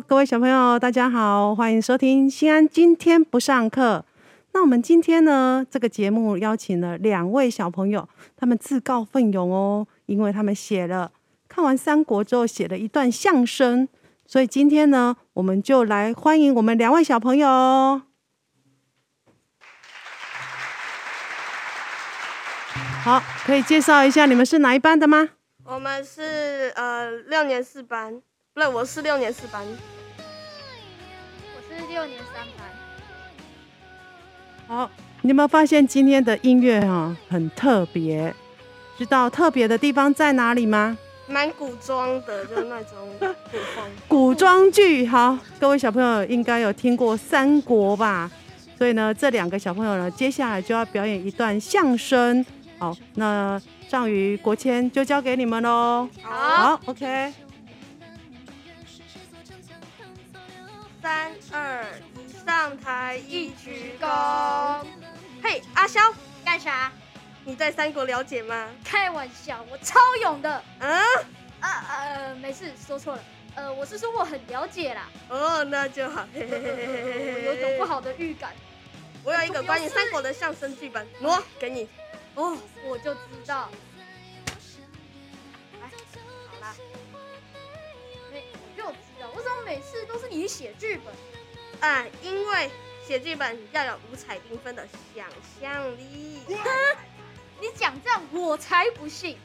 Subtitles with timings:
[0.00, 4.04] 各位小朋友，大家好，欢迎收听新安今天不上课。
[4.52, 11.12] 那我们今天呢，这个节目邀请了两位小朋友，他们自告奋勇哦，因为他们写了
[11.48, 13.88] 看完三国之后写了一段相声，
[14.26, 18.02] 所以今天呢，我们就来欢迎我们两位小朋友。
[23.04, 25.28] 好，可以介绍一下你们是哪一班的吗？
[25.64, 28.20] 我们是呃六年四班，
[28.54, 29.66] 不对，我是六年四班。
[31.56, 32.64] 我是六年三班。
[34.68, 34.88] 好，
[35.22, 38.32] 你有没有发现今天的音乐哈、很特别？
[38.96, 40.96] 知道特别的地方在哪里吗？
[41.26, 43.84] 蛮古装的，就是那种古风。
[44.06, 45.04] 古装剧。
[45.04, 48.30] 好，各位小朋友应该有听过三国吧？
[48.78, 52.46] 所以呢，这两个小朋友呢，接下来就要表演一段相声。
[52.78, 56.08] 好，那尚宇、国谦就交给你们喽。
[56.22, 57.32] 好，OK。
[62.64, 64.86] 上台一鞠躬。
[65.42, 66.00] 嘿，阿肖，
[66.42, 66.90] 干啥？
[67.44, 68.70] 你对三国了解吗？
[68.82, 70.62] 开玩笑，我超勇的。
[70.78, 70.98] 嗯，
[71.60, 73.22] 啊呃，没事，说错了。
[73.54, 75.10] 呃，我是说我很了解啦。
[75.28, 76.26] 哦，那就好。
[76.32, 77.84] 嘿嘿嘿我有种不。
[77.84, 78.54] 好的预感。
[79.22, 81.86] 我有一个关于三国的相声剧本，喏，给你。
[82.34, 82.56] 哦，
[82.86, 83.68] 我就知道。
[85.82, 85.90] 来，
[86.48, 86.74] 好啦。
[88.32, 91.12] 没，我就知道，为什么每次都是你写剧本？
[91.84, 92.70] 啊，因为
[93.06, 95.26] 写剧本要有五彩缤纷的想
[95.60, 96.40] 象力。
[97.60, 99.38] 你讲这样，我才不信。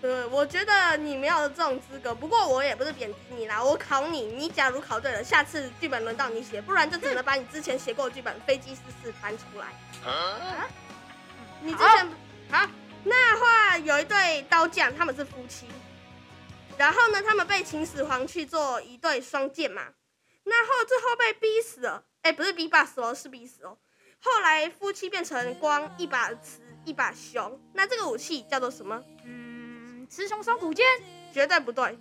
[0.00, 2.12] 对，我觉得你没有这种资格。
[2.12, 9.66] 不过我也不是贬低你啦，我考你，你假如考对了，下次剧本轮到你写，不然就只能把你之前写过的剧本《飞机失事》翻出来。
[10.10, 10.66] 啊？
[11.62, 12.08] 你之前
[12.50, 12.68] 好，
[13.04, 15.66] 那话有一对刀匠，他们是夫妻，
[16.76, 19.82] 然后呢，他们被秦始皇去做一对双剑嘛，
[20.48, 23.76] 那后最后被逼死了，哎，不是逼爸死哦，是逼死哦。
[24.20, 29.02] 后来夫妻变成光一把雌一把雄，那这个武器叫做什么？
[29.24, 30.84] 嗯，雌雄双股剑。
[31.30, 31.96] 绝对不对，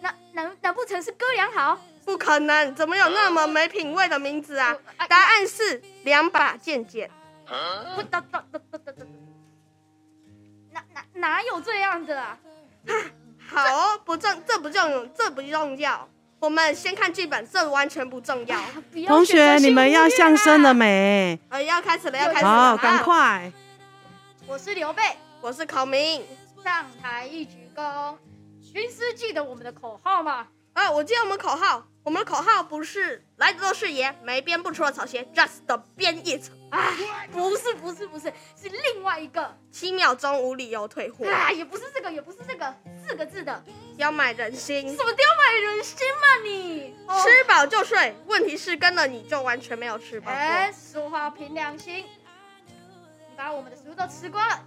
[0.00, 1.76] 难难难不成是哥俩好？
[2.04, 4.74] 不可能，怎么有那么没品味的名字啊？
[5.08, 7.10] 答案是两把剑剑。
[10.70, 12.38] 哪哪哪有这样的啊？
[13.56, 16.06] 好哦，不重，这不重，这不重要。
[16.38, 18.60] 我们先看剧本，这完全不重要。
[18.92, 20.74] 要 同学，你们要相声了？
[20.74, 21.38] 没？
[21.48, 22.50] 呃，要开始了，要开始了。
[22.50, 23.02] 好，赶啊！
[23.02, 23.52] 快。
[24.46, 25.02] 我是刘备，
[25.40, 26.22] 我是孔明。
[26.62, 28.14] 上台一鞠躬。
[28.60, 30.46] 军师记得我们的口号吗？
[30.74, 36.92] 啊，我记得我们口号，我们的口号不是来的都是爷，没编不出的草鞋，just 的边一层，啊，
[37.32, 39.58] 不是不是不是，是另外一个。
[39.72, 42.72] 七秒钟无理由退货，啊，也不是这个，也不是这个，
[43.04, 43.60] 四个字的。
[43.96, 46.94] 要买人心什，么要买人心嘛你？
[47.08, 48.14] 哦吃饱就睡。
[48.26, 50.32] 问题是跟了你就完全没有吃饱过。
[50.32, 52.04] 哎，说话凭良心，
[52.66, 54.64] 你把我们的食物都吃光了，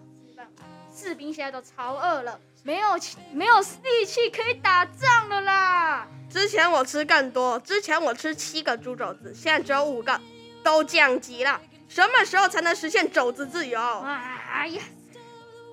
[0.93, 6.05] 士兵现在都超饿了，没有气没有力气可以打仗了啦。
[6.29, 10.19] 之前我吃更多，之前我吃七个猪肘子，现在只有五个，
[10.63, 11.59] 都降级了。
[11.87, 13.79] 什么时候才能实现肘子自由？
[13.79, 14.83] 哎呀，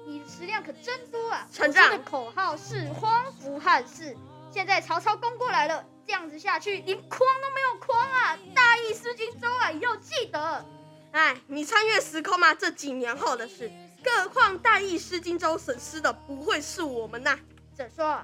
[0.06, 1.46] 你的食量可真多啊！
[1.52, 4.16] 成长的口号是荒服汉室，
[4.50, 8.38] 现在曹操攻过来了，这样子下去连框都没有框啊！
[8.54, 10.64] 大意失荆州啊，要记得。
[11.12, 12.54] 哎，你穿越时空吗？
[12.54, 13.70] 这几年后的事。
[14.02, 17.38] 更何况大意失荆州，损失的不会是我们呐。
[17.74, 18.18] 怎说？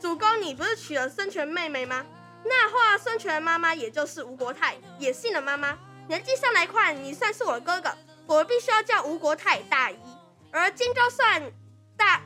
[0.00, 2.04] 主公，你不是娶了孙权妹妹吗？
[2.44, 5.78] 那话孙权妈妈也就是吴国太，也姓了妈妈。
[6.06, 7.96] 年纪上来看，你算是我哥哥，
[8.26, 9.96] 我必须要叫吴国太大姨。
[10.50, 11.42] 而荆州算
[11.96, 12.22] 大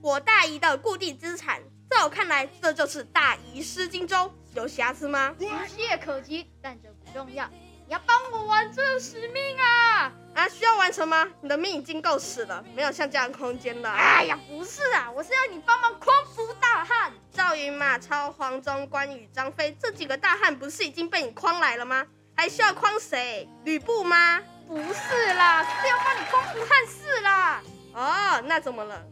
[0.00, 5.36] 我大姨的固定资产，在我看来，这就是大姨失荆州，有瑕疵吗？
[5.38, 7.46] 无懈可击，但这不重要。
[7.88, 10.12] 你要帮我完成使命啊！
[10.34, 11.26] 啊，需要完成吗？
[11.40, 13.90] 你的命已经够死了，没有像这样的空间了。
[13.90, 17.10] 哎呀，不是啊，我是要你帮忙匡扶大汉。
[17.32, 22.06] 赵云、马超、黄忠、关羽、张飞这几个大汉不是已经被你诓来了吗？
[22.36, 23.48] 还需要诓谁？
[23.64, 24.38] 吕布吗？
[24.66, 27.62] 不是啦，是要帮你匡扶汉室啦。
[27.94, 29.02] 哦，那怎么了？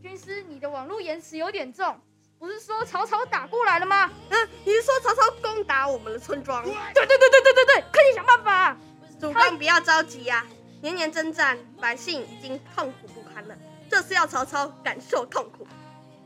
[0.00, 2.00] 军师，你的网络延迟有点重，
[2.40, 4.10] 不是说曹操打过来了吗？
[4.30, 6.64] 嗯，你是说曹操攻打我们的村庄？
[6.64, 8.76] 对对对对对对对，快点想办法。
[9.20, 10.46] 主公不要着急呀、
[10.80, 13.54] 年年征战，百姓已经痛苦不堪了。
[13.90, 15.68] 这是要曹操感受痛苦，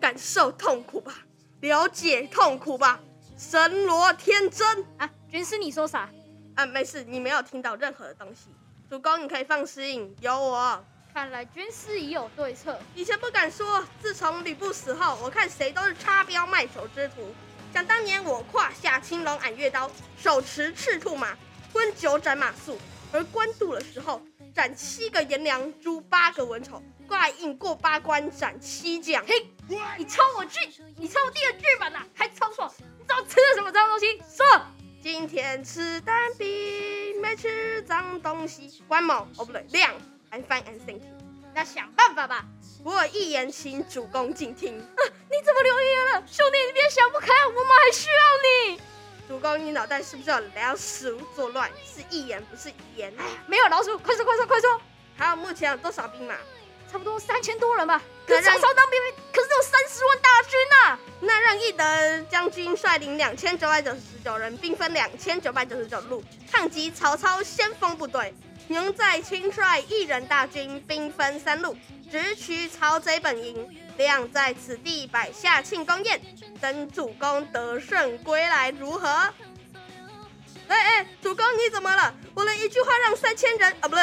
[0.00, 1.12] 感受痛苦吧，
[1.58, 3.00] 了解痛苦吧。
[3.36, 6.08] 神罗天真啊，军师你说啥？
[6.54, 8.50] 啊，没事，你没有听到任何的东西。
[8.88, 10.84] 主公，你可以放心，有我。
[11.14, 12.76] 看来军师已有对策。
[12.96, 17.32] 以前不敢说，自从吕布死后，我看谁都是插标卖首之徒。
[17.72, 19.88] 想当年我胯下青龙偃月刀，
[20.20, 21.38] 手持赤兔马，
[21.72, 22.76] 吞九斩马谡；
[23.12, 24.20] 而官渡的时候，
[24.52, 29.24] 斩七个颜良，诛八个文丑，挂印过八关，斩七将。
[29.24, 29.48] 嘿，
[29.96, 30.58] 你抄我剧，
[30.96, 32.68] 你抄我第二剧本呐、还抄错？
[32.98, 34.18] 你知道吃了什么脏东西？
[34.18, 34.44] 说。
[35.00, 38.82] 今天吃蛋饼，没吃脏东西。
[38.88, 39.92] 关某，哦不对，亮
[40.34, 41.10] ，I'm fine and thank you。
[41.54, 42.44] 那想办法吧。
[42.82, 44.76] 我一言，请主公静听。
[45.30, 46.22] 你怎么留言了？
[46.26, 48.80] 兄弟，你别想不开，我们还需要你。
[49.28, 51.70] 主公，你脑袋是不是有老鼠作乱？
[51.86, 53.14] 是一言，不是一言。
[53.16, 54.80] 哎，没有老鼠，快说快说快说！
[55.16, 56.34] 还有，目前有多少兵马？
[56.90, 58.02] 差不多三千多人吧。
[58.26, 59.00] 可曹操当兵，
[59.32, 68.34] 可是有三十万大军呐、那让翼德将军率领两千九百九十九人，兵分两千九百九十九路，抗击曹操先锋部队。
[68.68, 71.76] 牛在亲率一人大军，兵分三路，
[72.10, 73.80] 直取曹贼本营。
[73.96, 76.20] 亮在此地摆下庆功宴，
[76.60, 79.08] 等主公得胜归来，如何？
[80.66, 82.12] 哎哎，主公你怎么了？
[82.34, 84.02] 我的一句话让三千人啊，不对，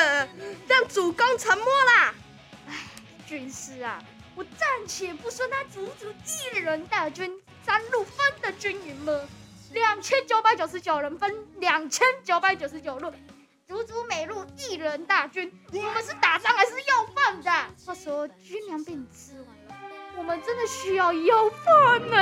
[0.67, 2.13] 让主公沉默啦。
[3.27, 4.01] 军师啊，
[4.35, 6.07] 我暂且不说那足足
[6.53, 7.29] 一人大军
[7.65, 9.27] 三路分的军营了，
[9.73, 13.11] 两千九百九十九人分两千九百九十九路，
[13.71, 17.49] 足足每路一人大军，我们是打仗还是要饭的？
[17.85, 19.75] 话说军粮被你吃完了，
[20.17, 22.17] 我们真的需要要饭呢、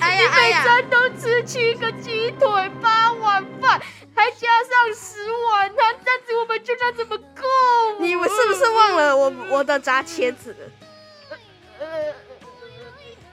[0.00, 0.62] 哎你呀哎呀！
[0.62, 3.80] 每餐都吃七个鸡腿八碗饭，
[4.14, 7.24] 还加上十碗汤，这样子我们军粮怎么够？
[8.00, 10.54] 你是不是忘了我我的炸茄子？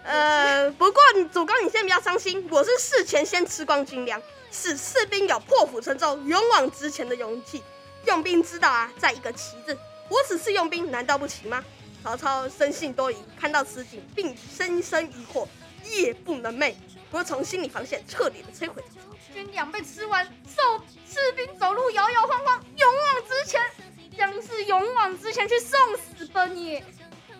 [0.04, 1.02] 呃，不过
[1.32, 4.22] 主公，你先不要伤心，我是事前先吃光军粮，
[4.52, 7.64] 使士兵有破釜沉舟、勇往直前的勇气。
[8.06, 9.78] 用兵之道啊，在一个旗字。
[10.10, 11.64] 我此次用兵，难道不奇吗？
[12.04, 15.48] 曹操生性多疑，看到此景，并深深疑惑，
[15.86, 16.74] 夜不能寐。
[17.12, 19.18] 我从心理防线彻底的摧毁曹操。
[19.34, 23.62] 军粮被吃完，受士兵走路摇摇晃晃，勇往直前，
[24.18, 26.84] 将士勇往直前去送死吧你。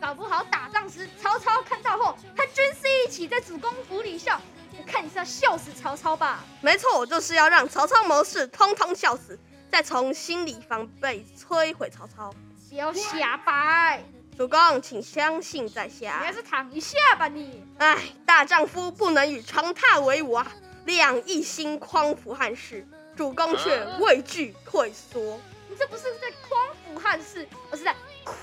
[0.02, 4.42] 搞不好打仗时，曹操看到后，和军师一起在主公府里笑。
[4.76, 6.44] 我看你是要笑死曹操吧？
[6.60, 9.38] 没错，我就是要让曹操谋士通通笑死，
[9.70, 12.34] 再从心理防备摧毁曹操。
[12.68, 14.04] 不要瞎掰，
[14.36, 16.34] 主公，请相信在下你还。
[16.34, 17.64] 是躺一下吧你。
[17.78, 20.52] 唉，大丈夫不能与床榻为伍啊！
[20.86, 25.40] 亮一心匡扶汉室，主公却畏惧退缩。
[25.70, 28.34] 你这不是在匡扶汉室，而是在匡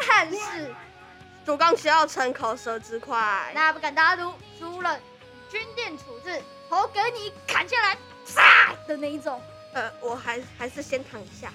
[0.00, 0.74] 汉室。
[1.44, 3.50] 主公需要逞口舌之快。
[3.54, 4.98] 那不敢打赌，输了
[5.50, 6.38] 军电处置，
[6.68, 9.40] 头给你砍下来，杀的那一种。
[9.72, 11.52] 呃，我还还是先躺一下。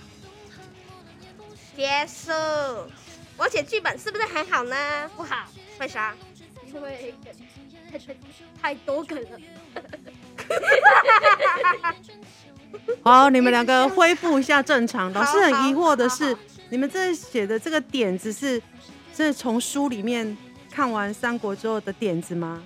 [1.75, 2.31] 结束。
[3.37, 5.09] 我写剧本是不是很好呢？
[5.15, 5.45] 不好，
[5.79, 6.15] 为啥？
[6.65, 7.13] 因为
[7.91, 8.15] 太太
[8.61, 9.37] 太多梗了。
[13.03, 15.13] 好，你们两个恢复一下正常。
[15.13, 16.39] 老师很疑惑的好是好，
[16.69, 18.61] 你们这写的这个点子是
[19.15, 20.35] 是从书里面
[20.71, 22.63] 看完三国之后的点子吗？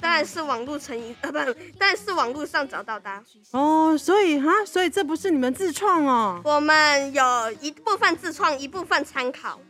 [0.00, 1.38] 当然是网络成瘾，呃，不，
[1.78, 3.22] 当然是网络上找到的啊。
[3.52, 6.40] 哦，所以哈，所以这不是你们自创哦。
[6.44, 7.22] 我们有
[7.60, 9.60] 一部分自创，一部分参考。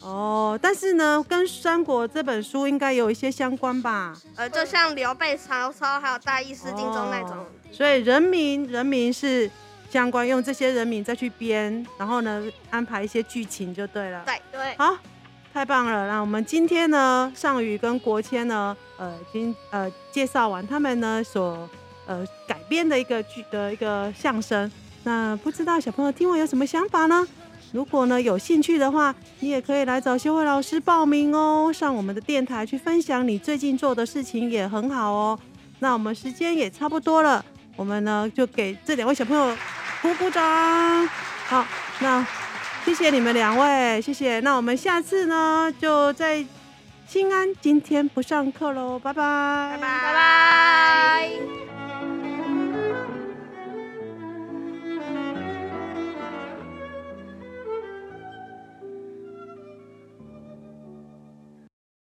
[0.00, 4.16] 哦，但是呢，跟三国这本书应该有一些相关吧？
[4.36, 7.46] 呃，就像刘备、曹操还有大意失荆州那种哦。
[7.70, 9.50] 所以人民人民是
[9.92, 14.22] 相关，用这些人名再去编，然后呢安排一些剧情就对了。
[14.24, 14.96] 对对，好，
[15.52, 16.08] 太棒了！
[16.08, 21.68] 那我们今天呢，尚宇跟国谦呢，呃，已经呃介绍完他们呢所
[22.06, 24.72] 呃改编的一个剧的一个相声。
[25.04, 27.28] 那不知道小朋友听完有什么想法呢？
[27.70, 35.38] 如果呢有兴趣的话，你也可以来找修慧老师报名哦，上我们的电台去分享你最近做的事情也很好哦。
[35.80, 37.44] 那我们时间也差不多了，
[37.76, 39.54] 我们呢就给这两位小朋友
[40.02, 41.08] 鼓鼓掌。
[41.46, 41.64] 好，
[42.00, 42.26] 那
[42.84, 44.40] 谢谢你们两位，谢谢。
[44.40, 46.44] 那我们下次呢就在
[47.06, 49.22] 新安今天不上课喽，拜拜，
[49.72, 51.71] 拜拜拜拜。